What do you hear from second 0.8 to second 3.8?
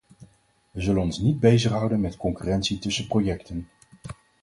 zullen ons niet bezighouden met concurrentie tussen projecten.